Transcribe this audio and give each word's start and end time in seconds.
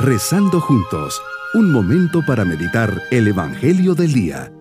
Rezando 0.00 0.60
juntos, 0.60 1.20
un 1.54 1.72
momento 1.72 2.24
para 2.24 2.44
meditar 2.44 3.02
el 3.10 3.26
Evangelio 3.26 3.96
del 3.96 4.12
Día. 4.12 4.52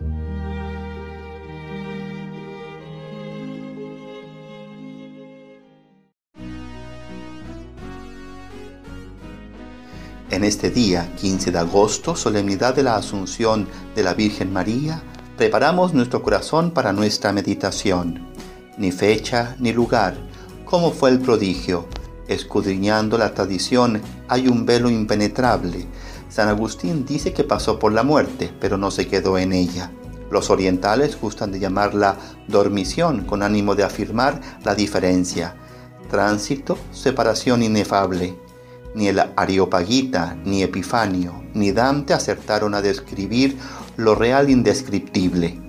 En 10.32 10.44
este 10.44 10.72
día, 10.72 11.14
15 11.18 11.52
de 11.52 11.60
agosto, 11.60 12.16
solemnidad 12.16 12.74
de 12.74 12.82
la 12.82 12.96
Asunción 12.96 13.68
de 13.94 14.02
la 14.02 14.16
Virgen 14.16 14.52
María, 14.52 15.04
preparamos 15.38 15.94
nuestro 15.94 16.24
corazón 16.24 16.72
para 16.72 16.94
nuestra 16.94 17.32
meditación. 17.32 18.26
Ni 18.80 18.92
fecha 18.92 19.56
ni 19.60 19.72
lugar, 19.72 20.18
cómo 20.66 20.92
fue 20.92 21.12
el 21.12 21.20
prodigio, 21.20 21.88
Escudriñando 22.28 23.18
la 23.18 23.34
tradición 23.34 24.02
hay 24.28 24.48
un 24.48 24.66
velo 24.66 24.90
impenetrable. 24.90 25.86
San 26.30 26.50
Agustín 26.50 27.06
dice 27.06 27.32
que 27.34 27.46
pasó 27.46 27.80
por 27.80 27.94
la 27.94 28.04
muerte, 28.04 28.54
pero 28.60 28.78
no 28.78 28.92
se 28.92 29.08
quedó 29.08 29.38
en 29.38 29.54
ella. 29.54 29.92
Los 30.30 30.50
orientales 30.50 31.20
gustan 31.20 31.52
de 31.52 31.60
llamarla 31.60 32.18
dormición 32.48 33.24
con 33.24 33.44
ánimo 33.44 33.76
de 33.76 33.86
afirmar 33.86 34.42
la 34.66 34.76
diferencia. 34.76 35.56
Tránsito, 36.10 36.78
separación 36.92 37.64
inefable. 37.64 38.38
Ni 38.94 39.08
el 39.08 39.20
Areopagita, 39.20 40.38
ni 40.44 40.64
Epifanio, 40.64 41.44
ni 41.54 41.72
Dante 41.72 42.14
acertaron 42.14 42.74
a 42.74 42.82
describir 42.82 43.58
lo 43.96 44.16
real 44.16 44.50
indescriptible. 44.50 45.62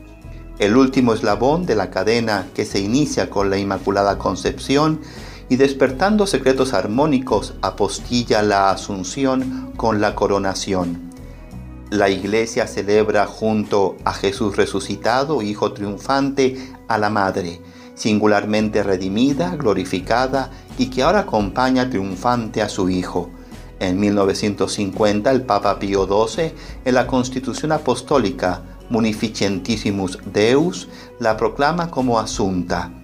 El 0.58 0.76
último 0.76 1.14
eslabón 1.14 1.66
de 1.66 1.76
la 1.76 1.90
cadena 1.90 2.48
que 2.52 2.64
se 2.64 2.80
inicia 2.80 3.30
con 3.30 3.48
la 3.48 3.58
Inmaculada 3.58 4.18
Concepción 4.18 5.00
y 5.48 5.56
despertando 5.56 6.26
secretos 6.26 6.74
armónicos 6.74 7.54
apostilla 7.62 8.42
la 8.42 8.70
asunción 8.70 9.72
con 9.76 10.00
la 10.00 10.14
coronación. 10.14 11.08
La 11.90 12.10
iglesia 12.10 12.66
celebra 12.66 13.26
junto 13.26 13.96
a 14.04 14.12
Jesús 14.12 14.56
resucitado, 14.56 15.40
Hijo 15.40 15.72
triunfante, 15.72 16.74
a 16.86 16.98
la 16.98 17.08
Madre, 17.08 17.62
singularmente 17.94 18.82
redimida, 18.82 19.56
glorificada 19.56 20.50
y 20.76 20.90
que 20.90 21.02
ahora 21.02 21.20
acompaña 21.20 21.88
triunfante 21.88 22.60
a 22.60 22.68
su 22.68 22.90
Hijo. 22.90 23.30
En 23.80 23.98
1950 23.98 25.30
el 25.30 25.42
Papa 25.42 25.78
Pío 25.78 26.06
XII, 26.06 26.52
en 26.84 26.94
la 26.94 27.06
Constitución 27.06 27.72
Apostólica 27.72 28.62
Munificentissimus 28.90 30.18
Deus, 30.26 30.88
la 31.20 31.36
proclama 31.36 31.90
como 31.90 32.18
asunta 32.18 32.97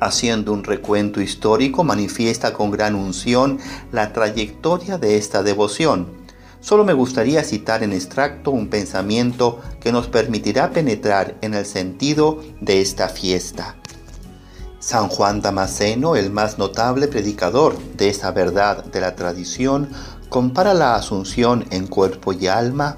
haciendo 0.00 0.52
un 0.52 0.64
recuento 0.64 1.20
histórico, 1.20 1.84
manifiesta 1.84 2.52
con 2.52 2.70
gran 2.70 2.94
unción 2.94 3.58
la 3.92 4.12
trayectoria 4.12 4.98
de 4.98 5.16
esta 5.16 5.42
devoción. 5.42 6.08
Solo 6.60 6.84
me 6.84 6.92
gustaría 6.92 7.42
citar 7.44 7.82
en 7.82 7.92
extracto 7.92 8.50
un 8.50 8.68
pensamiento 8.68 9.60
que 9.80 9.92
nos 9.92 10.08
permitirá 10.08 10.70
penetrar 10.70 11.36
en 11.40 11.54
el 11.54 11.64
sentido 11.64 12.40
de 12.60 12.80
esta 12.80 13.08
fiesta. 13.08 13.76
San 14.78 15.08
Juan 15.08 15.42
Damasceno, 15.42 16.16
el 16.16 16.30
más 16.30 16.58
notable 16.58 17.06
predicador 17.06 17.78
de 17.96 18.08
esa 18.08 18.30
verdad 18.30 18.84
de 18.84 19.00
la 19.00 19.14
tradición, 19.14 19.90
compara 20.30 20.74
la 20.74 20.94
asunción 20.94 21.66
en 21.70 21.86
cuerpo 21.86 22.32
y 22.32 22.46
alma 22.46 22.94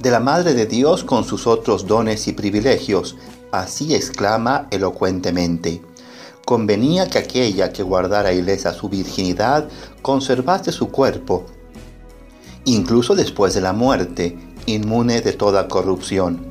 de 0.00 0.10
la 0.10 0.18
Madre 0.18 0.54
de 0.54 0.66
Dios 0.66 1.04
con 1.04 1.22
sus 1.22 1.46
otros 1.46 1.86
dones 1.86 2.26
y 2.26 2.32
privilegios, 2.32 3.16
Así 3.52 3.94
exclama 3.94 4.66
elocuentemente. 4.70 5.82
Convenía 6.46 7.06
que 7.06 7.18
aquella 7.18 7.70
que 7.70 7.82
guardara 7.82 8.32
ilesa 8.32 8.72
su 8.72 8.88
virginidad 8.88 9.68
conservase 10.00 10.72
su 10.72 10.88
cuerpo, 10.88 11.44
incluso 12.64 13.14
después 13.14 13.52
de 13.52 13.60
la 13.60 13.74
muerte, 13.74 14.38
inmune 14.64 15.20
de 15.20 15.34
toda 15.34 15.68
corrupción. 15.68 16.46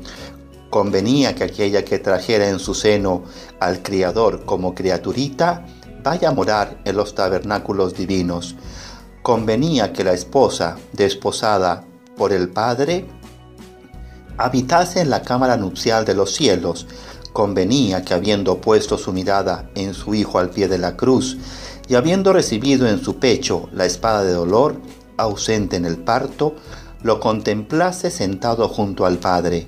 Convenía 0.70 1.34
que 1.34 1.44
aquella 1.44 1.84
que 1.84 1.98
trajera 1.98 2.48
en 2.48 2.60
su 2.60 2.76
seno 2.76 3.24
al 3.60 3.82
Criador 3.82 4.46
como 4.46 4.76
criaturita 4.76 5.66
vaya 6.04 6.30
a 6.30 6.34
morar 6.34 6.82
en 6.86 6.98
los 6.98 7.16
tabernáculos 7.16 7.96
divinos. 7.96 8.56
Convenía 9.24 9.92
que 9.92 10.04
la 10.04 10.14
esposa, 10.14 10.78
desposada 10.94 11.84
por 12.16 12.32
el 12.32 12.50
Padre, 12.50 13.08
habitase 14.44 15.02
en 15.02 15.10
la 15.10 15.22
cámara 15.22 15.58
nupcial 15.58 16.06
de 16.06 16.16
los 16.16 16.34
cielos, 16.34 16.88
convenía 17.34 18.04
que 18.04 18.14
habiendo 18.14 18.60
puesto 18.60 18.98
su 18.98 19.14
mirada 19.14 19.70
en 19.76 19.94
su 19.94 20.14
Hijo 20.14 20.40
al 20.40 20.50
pie 20.50 20.68
de 20.68 20.78
la 20.78 20.98
cruz, 20.98 21.38
y 21.88 21.96
habiendo 21.96 22.34
recibido 22.34 22.88
en 22.88 23.04
su 23.04 23.18
pecho 23.18 23.70
la 23.74 23.86
espada 23.86 24.24
de 24.24 24.34
dolor, 24.34 24.76
ausente 25.18 25.76
en 25.76 25.86
el 25.86 25.98
parto, 25.98 26.56
lo 27.04 27.20
contemplase 27.20 28.12
sentado 28.12 28.68
junto 28.68 29.06
al 29.06 29.18
Padre. 29.18 29.68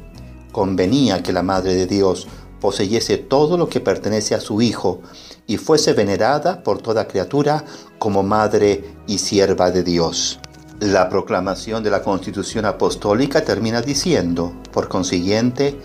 Convenía 0.51 1.23
que 1.23 1.33
la 1.33 1.43
Madre 1.43 1.73
de 1.75 1.87
Dios 1.87 2.27
poseyese 2.59 3.17
todo 3.17 3.57
lo 3.57 3.67
que 3.67 3.81
pertenece 3.81 4.35
a 4.35 4.39
su 4.39 4.61
Hijo, 4.61 5.01
y 5.45 5.57
fuese 5.57 5.93
venerada 5.93 6.63
por 6.63 6.81
toda 6.81 7.07
criatura 7.07 7.65
como 7.99 8.23
Madre 8.23 8.95
y 9.07 9.17
Sierva 9.17 9.71
de 9.71 9.83
Dios. 9.83 10.39
La 10.83 11.07
proclamación 11.07 11.81
de 11.81 11.89
la 11.89 12.01
Constitución 12.01 12.65
Apostólica 12.65 13.45
termina 13.45 13.81
diciendo, 13.81 14.51
por 14.73 14.89
consiguiente, 14.89 15.79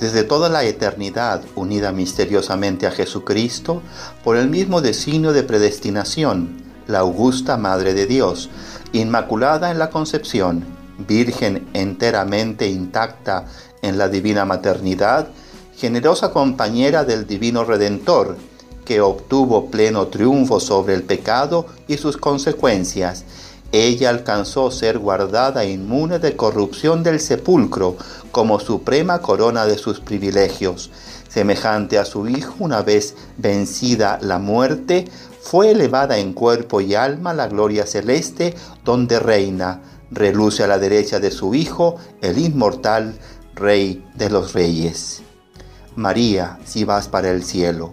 desde 0.00 0.24
toda 0.24 0.48
la 0.48 0.64
eternidad 0.64 1.42
unida 1.54 1.92
misteriosamente 1.92 2.86
a 2.86 2.90
Jesucristo, 2.90 3.82
por 4.24 4.38
el 4.38 4.48
mismo 4.48 4.80
designio 4.80 5.34
de 5.34 5.42
predestinación, 5.42 6.62
la 6.86 7.00
augusta 7.00 7.58
Madre 7.58 7.92
de 7.92 8.06
Dios, 8.06 8.48
inmaculada 8.94 9.70
en 9.70 9.78
la 9.78 9.90
concepción, 9.90 10.64
virgen 11.06 11.68
enteramente 11.74 12.68
intacta 12.68 13.44
en 13.82 13.98
la 13.98 14.08
divina 14.08 14.46
maternidad, 14.46 15.28
generosa 15.76 16.32
compañera 16.32 17.04
del 17.04 17.26
divino 17.26 17.64
Redentor, 17.64 18.38
que 18.86 19.02
obtuvo 19.02 19.70
pleno 19.70 20.06
triunfo 20.06 20.58
sobre 20.58 20.94
el 20.94 21.02
pecado 21.02 21.66
y 21.86 21.98
sus 21.98 22.16
consecuencias, 22.16 23.26
ella 23.72 24.08
alcanzó 24.08 24.70
ser 24.70 24.98
guardada 24.98 25.66
inmune 25.66 26.18
de 26.18 26.36
corrupción 26.36 27.02
del 27.02 27.20
sepulcro 27.20 27.96
como 28.32 28.60
suprema 28.60 29.20
corona 29.20 29.66
de 29.66 29.76
sus 29.76 30.00
privilegios. 30.00 30.90
Semejante 31.28 31.98
a 31.98 32.06
su 32.06 32.26
Hijo, 32.28 32.54
una 32.60 32.80
vez 32.80 33.14
vencida 33.36 34.18
la 34.22 34.38
muerte, 34.38 35.04
fue 35.42 35.72
elevada 35.72 36.18
en 36.18 36.32
cuerpo 36.32 36.80
y 36.80 36.94
alma 36.94 37.30
a 37.30 37.34
la 37.34 37.48
gloria 37.48 37.86
celeste 37.86 38.54
donde 38.84 39.18
reina, 39.20 39.82
reluce 40.10 40.64
a 40.64 40.66
la 40.66 40.78
derecha 40.78 41.20
de 41.20 41.30
su 41.30 41.54
Hijo, 41.54 41.96
el 42.22 42.38
inmortal 42.38 43.18
Rey 43.54 44.02
de 44.14 44.30
los 44.30 44.54
Reyes. 44.54 45.20
María, 45.94 46.58
si 46.64 46.84
vas 46.84 47.08
para 47.08 47.30
el 47.30 47.44
cielo. 47.44 47.92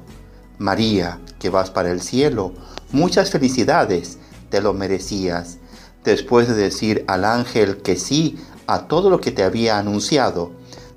María, 0.58 1.20
que 1.38 1.50
vas 1.50 1.70
para 1.70 1.92
el 1.92 2.02
cielo, 2.02 2.54
muchas 2.94 3.30
felicidades, 3.30 4.20
te 4.50 4.62
lo 4.62 4.74
merecías 4.74 5.58
después 6.06 6.48
de 6.48 6.54
decir 6.54 7.04
al 7.08 7.26
ángel 7.26 7.82
que 7.82 7.98
sí 7.98 8.38
a 8.68 8.88
todo 8.88 9.10
lo 9.10 9.20
que 9.20 9.32
te 9.32 9.44
había 9.44 9.78
anunciado, 9.78 10.52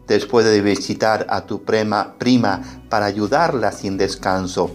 después 0.07 0.47
de 0.47 0.61
visitar 0.61 1.27
a 1.29 1.47
tu 1.47 1.65
prima, 1.65 2.15
prima 2.19 2.63
para 2.89 3.07
ayudarla 3.07 3.73
sin 3.73 3.97
descanso, 3.97 4.71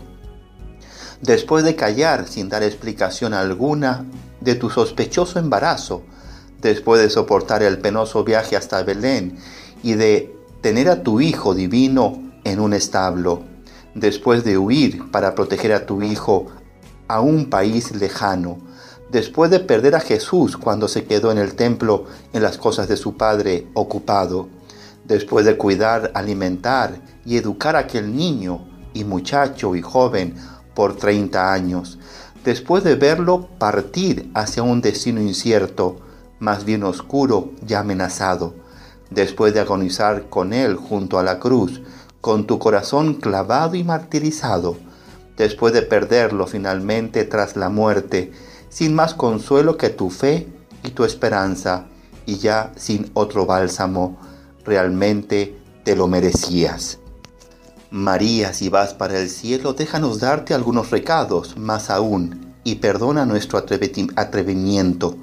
después 1.21 1.63
de 1.63 1.75
callar 1.75 2.27
sin 2.27 2.49
dar 2.49 2.63
explicación 2.63 3.33
alguna 3.33 4.05
de 4.41 4.55
tu 4.55 4.69
sospechoso 4.69 5.39
embarazo, 5.39 6.03
después 6.61 7.01
de 7.01 7.09
soportar 7.09 7.63
el 7.63 7.79
penoso 7.79 8.23
viaje 8.23 8.55
hasta 8.55 8.83
Belén 8.83 9.37
y 9.81 9.93
de 9.93 10.35
tener 10.61 10.89
a 10.89 11.03
tu 11.03 11.19
Hijo 11.21 11.53
divino 11.53 12.21
en 12.43 12.59
un 12.59 12.73
establo, 12.73 13.43
después 13.95 14.43
de 14.43 14.57
huir 14.57 15.11
para 15.11 15.35
proteger 15.35 15.73
a 15.73 15.85
tu 15.85 16.01
Hijo 16.01 16.47
a 17.07 17.21
un 17.21 17.49
país 17.49 17.91
lejano, 17.95 18.59
después 19.13 19.51
de 19.51 19.59
perder 19.59 19.93
a 19.93 19.99
Jesús 19.99 20.57
cuando 20.57 20.87
se 20.87 21.05
quedó 21.05 21.31
en 21.31 21.37
el 21.37 21.53
templo 21.53 22.05
en 22.33 22.41
las 22.41 22.57
cosas 22.57 22.87
de 22.87 22.97
su 22.97 23.15
Padre 23.15 23.67
ocupado, 23.75 24.49
después 25.05 25.45
de 25.45 25.55
cuidar, 25.55 26.11
alimentar 26.15 26.99
y 27.23 27.37
educar 27.37 27.75
a 27.75 27.79
aquel 27.79 28.15
niño 28.15 28.67
y 28.91 29.03
muchacho 29.03 29.75
y 29.75 29.83
joven 29.83 30.33
por 30.73 30.95
30 30.95 31.53
años, 31.53 31.99
después 32.43 32.83
de 32.83 32.95
verlo 32.95 33.49
partir 33.59 34.31
hacia 34.33 34.63
un 34.63 34.81
destino 34.81 35.21
incierto, 35.21 35.99
más 36.39 36.65
bien 36.65 36.83
oscuro 36.83 37.51
y 37.67 37.75
amenazado, 37.75 38.55
después 39.11 39.53
de 39.53 39.59
agonizar 39.59 40.27
con 40.27 40.53
él 40.53 40.75
junto 40.75 41.19
a 41.19 41.23
la 41.23 41.37
cruz, 41.37 41.81
con 42.19 42.47
tu 42.47 42.57
corazón 42.57 43.13
clavado 43.13 43.75
y 43.75 43.83
martirizado, 43.83 44.75
después 45.37 45.71
de 45.71 45.83
perderlo 45.83 46.47
finalmente 46.47 47.25
tras 47.25 47.55
la 47.55 47.69
muerte, 47.69 48.31
sin 48.73 48.95
más 48.95 49.13
consuelo 49.13 49.77
que 49.77 49.89
tu 49.89 50.09
fe 50.09 50.47
y 50.83 50.89
tu 50.89 51.05
esperanza, 51.05 51.85
y 52.25 52.37
ya 52.37 52.71
sin 52.75 53.11
otro 53.13 53.45
bálsamo, 53.45 54.17
realmente 54.65 55.55
te 55.83 55.95
lo 55.95 56.07
merecías. 56.07 56.97
María, 57.91 58.51
si 58.53 58.69
vas 58.69 58.95
para 58.95 59.19
el 59.19 59.29
cielo, 59.29 59.73
déjanos 59.73 60.19
darte 60.19 60.55
algunos 60.55 60.89
recados, 60.89 61.55
más 61.55 61.91
aún, 61.91 62.55
y 62.63 62.75
perdona 62.75 63.27
nuestro 63.27 63.59
atrevimiento. 63.59 65.17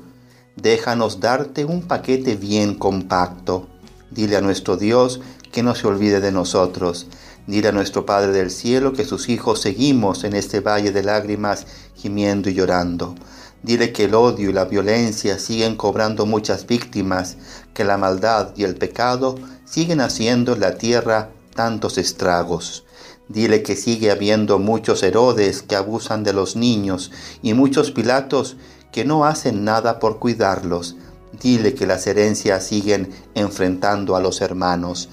Déjanos 0.54 1.18
darte 1.18 1.64
un 1.64 1.82
paquete 1.82 2.36
bien 2.36 2.76
compacto. 2.76 3.66
Dile 4.12 4.36
a 4.36 4.40
nuestro 4.40 4.76
Dios 4.76 5.20
que 5.50 5.64
no 5.64 5.74
se 5.74 5.88
olvide 5.88 6.20
de 6.20 6.30
nosotros. 6.30 7.08
Dile 7.50 7.70
a 7.70 7.72
nuestro 7.72 8.06
Padre 8.06 8.30
del 8.30 8.48
Cielo 8.48 8.92
que 8.92 9.04
sus 9.04 9.28
hijos 9.28 9.60
seguimos 9.60 10.22
en 10.22 10.36
este 10.36 10.60
valle 10.60 10.92
de 10.92 11.02
lágrimas 11.02 11.66
gimiendo 11.96 12.48
y 12.48 12.54
llorando. 12.54 13.16
Dile 13.64 13.92
que 13.92 14.04
el 14.04 14.14
odio 14.14 14.50
y 14.50 14.52
la 14.52 14.66
violencia 14.66 15.36
siguen 15.40 15.74
cobrando 15.74 16.26
muchas 16.26 16.64
víctimas, 16.64 17.38
que 17.74 17.82
la 17.82 17.98
maldad 17.98 18.52
y 18.54 18.62
el 18.62 18.76
pecado 18.76 19.34
siguen 19.64 20.00
haciendo 20.00 20.52
en 20.52 20.60
la 20.60 20.78
tierra 20.78 21.30
tantos 21.52 21.98
estragos. 21.98 22.84
Dile 23.28 23.64
que 23.64 23.74
sigue 23.74 24.12
habiendo 24.12 24.60
muchos 24.60 25.02
Herodes 25.02 25.62
que 25.62 25.74
abusan 25.74 26.22
de 26.22 26.32
los 26.32 26.54
niños 26.54 27.10
y 27.42 27.54
muchos 27.54 27.90
Pilatos 27.90 28.58
que 28.92 29.04
no 29.04 29.24
hacen 29.24 29.64
nada 29.64 29.98
por 29.98 30.20
cuidarlos. 30.20 30.94
Dile 31.42 31.74
que 31.74 31.88
las 31.88 32.06
herencias 32.06 32.64
siguen 32.64 33.10
enfrentando 33.34 34.14
a 34.14 34.20
los 34.20 34.40
hermanos. 34.40 35.08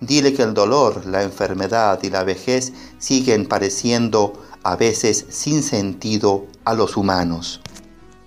Dile 0.00 0.32
que 0.32 0.42
el 0.42 0.54
dolor, 0.54 1.06
la 1.06 1.22
enfermedad 1.22 1.98
y 2.02 2.10
la 2.10 2.24
vejez 2.24 2.72
siguen 2.98 3.46
pareciendo 3.46 4.32
a 4.62 4.76
veces 4.76 5.26
sin 5.28 5.62
sentido 5.62 6.46
a 6.64 6.74
los 6.74 6.96
humanos. 6.96 7.60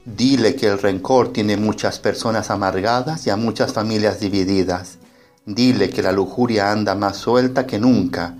Dile 0.06 0.56
que 0.56 0.68
el 0.68 0.80
rencor 0.80 1.34
tiene 1.34 1.58
muchas 1.58 2.00
personas 2.00 2.52
amargadas 2.52 3.26
y 3.26 3.30
a 3.30 3.38
muchas 3.38 3.74
familias 3.74 4.20
divididas. 4.20 4.98
Dile 5.46 5.90
que 5.90 6.04
la 6.04 6.12
lujuria 6.12 6.72
anda 6.72 6.96
más 6.96 7.18
suelta 7.18 7.66
que 7.66 7.80
nunca 7.80 8.36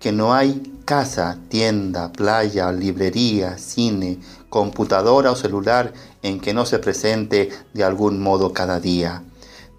que 0.00 0.12
no 0.12 0.34
hay 0.34 0.62
casa, 0.84 1.38
tienda, 1.48 2.12
playa, 2.12 2.70
librería, 2.70 3.58
cine, 3.58 4.18
computadora 4.48 5.32
o 5.32 5.36
celular 5.36 5.92
en 6.22 6.38
que 6.38 6.54
no 6.54 6.64
se 6.64 6.78
presente 6.78 7.50
de 7.74 7.84
algún 7.84 8.20
modo 8.20 8.52
cada 8.52 8.78
día. 8.78 9.22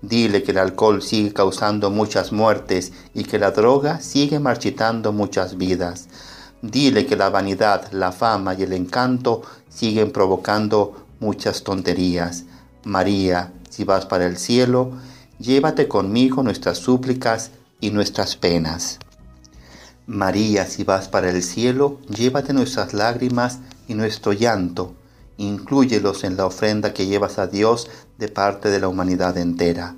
Dile 0.02 0.44
que 0.44 0.52
el 0.52 0.60
alcohol 0.60 1.02
sigue 1.02 1.34
causando 1.34 1.90
muchas 1.90 2.32
muertes 2.32 2.94
y 3.14 3.24
que 3.24 3.40
la 3.40 3.52
droga 3.52 4.00
sigue 4.00 4.40
marchitando 4.40 5.12
muchas 5.12 5.58
vidas. 5.58 6.08
Dile 6.62 7.06
que 7.06 7.16
la 7.16 7.30
vanidad, 7.30 7.92
la 7.92 8.12
fama 8.12 8.54
y 8.54 8.64
el 8.64 8.74
encanto 8.74 9.42
siguen 9.70 10.12
provocando 10.12 11.06
muchas 11.20 11.64
tonterías. 11.64 12.46
María, 12.84 13.54
si 13.70 13.84
vas 13.84 14.06
para 14.06 14.26
el 14.26 14.38
cielo, 14.38 14.92
llévate 15.40 15.88
conmigo 15.88 16.44
nuestras 16.44 16.78
súplicas 16.78 17.52
y 17.80 17.92
nuestras 17.92 18.36
penas. 18.36 19.00
María, 20.06 20.66
si 20.66 20.84
vas 20.84 21.10
para 21.10 21.30
el 21.30 21.44
cielo, 21.44 22.00
llévate 22.08 22.54
nuestras 22.54 22.94
lágrimas 22.94 23.60
y 23.88 23.94
nuestro 23.94 24.32
llanto, 24.32 24.94
inclúyelos 25.38 26.24
en 26.24 26.38
la 26.38 26.46
ofrenda 26.46 26.94
que 26.94 27.06
llevas 27.06 27.40
a 27.40 27.48
Dios 27.48 27.90
de 28.18 28.28
parte 28.28 28.70
de 28.70 28.80
la 28.80 28.88
humanidad 28.88 29.38
entera. 29.38 29.96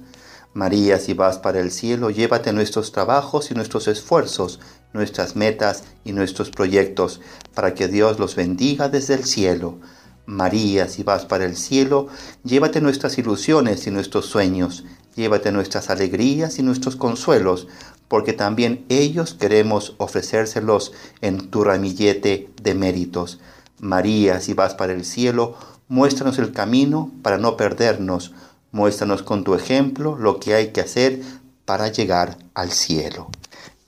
María, 0.53 0.99
si 0.99 1.13
vas 1.13 1.37
para 1.37 1.59
el 1.59 1.71
cielo, 1.71 2.09
llévate 2.09 2.51
nuestros 2.53 2.91
trabajos 2.91 3.51
y 3.51 3.53
nuestros 3.53 3.87
esfuerzos, 3.87 4.59
nuestras 4.93 5.35
metas 5.35 5.83
y 6.03 6.11
nuestros 6.11 6.49
proyectos, 6.49 7.21
para 7.53 7.73
que 7.73 7.87
Dios 7.87 8.19
los 8.19 8.35
bendiga 8.35 8.89
desde 8.89 9.13
el 9.13 9.25
cielo. 9.25 9.77
María, 10.25 10.87
si 10.87 11.03
vas 11.03 11.25
para 11.25 11.45
el 11.45 11.55
cielo, 11.55 12.07
llévate 12.43 12.81
nuestras 12.81 13.17
ilusiones 13.17 13.87
y 13.87 13.91
nuestros 13.91 14.25
sueños, 14.25 14.85
llévate 15.15 15.51
nuestras 15.51 15.89
alegrías 15.89 16.59
y 16.59 16.63
nuestros 16.63 16.95
consuelos, 16.95 17.67
porque 18.07 18.33
también 18.33 18.85
ellos 18.89 19.35
queremos 19.35 19.95
ofrecérselos 19.97 20.93
en 21.21 21.49
tu 21.49 21.63
ramillete 21.63 22.49
de 22.61 22.73
méritos. 22.73 23.39
María, 23.79 24.41
si 24.41 24.53
vas 24.53 24.73
para 24.75 24.93
el 24.93 25.05
cielo, 25.05 25.55
muéstranos 25.87 26.39
el 26.39 26.51
camino 26.51 27.11
para 27.21 27.37
no 27.37 27.57
perdernos, 27.57 28.33
muéstranos 28.71 29.23
con 29.23 29.43
tu 29.43 29.55
ejemplo 29.55 30.17
lo 30.17 30.39
que 30.39 30.53
hay 30.53 30.71
que 30.71 30.81
hacer 30.81 31.21
para 31.65 31.87
llegar 31.87 32.37
al 32.53 32.71
cielo. 32.71 33.29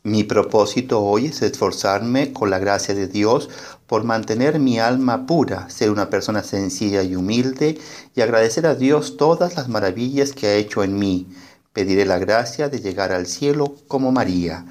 Mi 0.03 0.23
propósito 0.23 1.01
hoy 1.03 1.27
es 1.27 1.41
esforzarme 1.41 2.33
con 2.33 2.49
la 2.49 2.59
gracia 2.59 2.95
de 2.95 3.07
Dios 3.07 3.49
por 3.85 4.03
mantener 4.03 4.59
mi 4.59 4.79
alma 4.79 5.27
pura, 5.27 5.69
ser 5.69 5.91
una 5.91 6.09
persona 6.09 6.43
sencilla 6.43 7.03
y 7.03 7.15
humilde 7.15 7.79
y 8.15 8.21
agradecer 8.21 8.65
a 8.65 8.75
Dios 8.75 9.17
todas 9.17 9.55
las 9.55 9.67
maravillas 9.67 10.31
que 10.31 10.47
ha 10.47 10.55
hecho 10.55 10.83
en 10.83 10.97
mí 10.97 11.27
Pediré 11.73 12.05
la 12.05 12.19
gracia 12.19 12.67
de 12.67 12.81
llegar 12.81 13.13
al 13.13 13.27
cielo 13.27 13.75
como 13.87 14.11
María. 14.11 14.65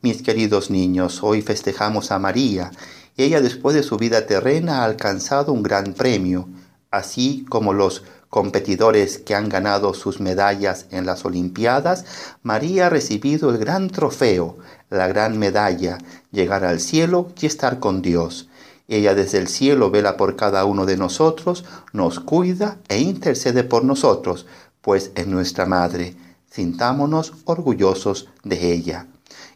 Mis 0.00 0.22
queridos 0.22 0.70
niños, 0.70 1.22
hoy 1.22 1.42
festejamos 1.42 2.10
a 2.10 2.18
María. 2.18 2.70
Ella 3.16 3.40
después 3.40 3.74
de 3.74 3.82
su 3.82 3.96
vida 3.96 4.26
terrena 4.26 4.80
ha 4.80 4.84
alcanzado 4.84 5.52
un 5.52 5.62
gran 5.62 5.94
premio, 5.94 6.48
así 6.90 7.44
como 7.48 7.72
los 7.72 8.04
competidores 8.28 9.18
que 9.18 9.34
han 9.34 9.48
ganado 9.48 9.94
sus 9.94 10.20
medallas 10.20 10.86
en 10.90 11.06
las 11.06 11.24
Olimpiadas, 11.24 12.04
María 12.42 12.86
ha 12.86 12.90
recibido 12.90 13.50
el 13.50 13.58
gran 13.58 13.88
trofeo, 13.88 14.58
la 14.90 15.08
gran 15.08 15.38
medalla, 15.38 15.98
llegar 16.32 16.64
al 16.64 16.80
cielo 16.80 17.32
y 17.40 17.46
estar 17.46 17.78
con 17.78 18.02
Dios. 18.02 18.48
Ella 18.88 19.14
desde 19.14 19.38
el 19.38 19.48
cielo 19.48 19.90
vela 19.90 20.16
por 20.16 20.36
cada 20.36 20.64
uno 20.64 20.86
de 20.86 20.96
nosotros, 20.96 21.64
nos 21.92 22.20
cuida 22.20 22.76
e 22.88 23.00
intercede 23.00 23.64
por 23.64 23.84
nosotros, 23.84 24.46
pues 24.80 25.10
es 25.14 25.26
nuestra 25.26 25.66
Madre 25.66 26.14
sintámonos 26.56 27.34
orgullosos 27.44 28.28
de 28.42 28.72
ella. 28.72 29.06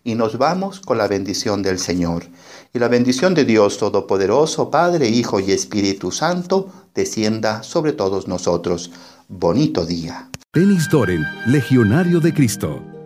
Y 0.02 0.14
nos 0.14 0.38
vamos 0.38 0.80
con 0.80 0.98
la 0.98 1.08
bendición 1.08 1.62
del 1.62 1.78
Señor. 1.78 2.24
Y 2.72 2.78
la 2.78 2.88
bendición 2.88 3.34
de 3.34 3.44
Dios 3.44 3.78
Todopoderoso, 3.78 4.70
Padre, 4.70 5.08
Hijo 5.08 5.40
y 5.40 5.52
Espíritu 5.52 6.10
Santo, 6.10 6.68
descienda 6.94 7.62
sobre 7.62 7.92
todos 7.92 8.26
nosotros. 8.26 8.90
Bonito 9.28 9.84
día. 9.84 10.30
Doren, 10.90 11.24
Legionario 11.46 12.20
de 12.20 12.32
Cristo. 12.32 12.99